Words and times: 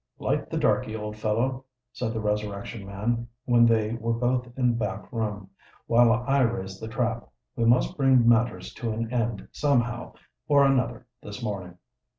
"Light 0.17 0.49
the 0.49 0.57
darkey, 0.57 0.95
old 0.99 1.15
fellow," 1.15 1.65
said 1.93 2.11
the 2.15 2.19
Resurrection 2.21 2.87
Man, 2.87 3.27
when 3.45 3.67
they 3.67 3.93
were 3.93 4.13
both 4.13 4.47
in 4.57 4.69
the 4.71 4.75
back 4.75 5.07
room; 5.13 5.51
"while 5.85 6.11
I 6.11 6.39
raise 6.41 6.79
the 6.79 6.87
trap. 6.87 7.29
We 7.55 7.65
must 7.65 7.97
bring 7.97 8.27
matters 8.27 8.73
to 8.73 8.91
an 8.93 9.13
end 9.13 9.47
somehow 9.51 10.15
or 10.47 10.65
another 10.65 11.05
this 11.21 11.43
morning." 11.43 11.77